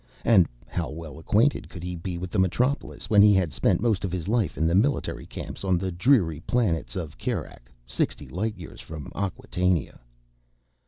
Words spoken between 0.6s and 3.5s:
how well acquainted could he be with the metropolis, when he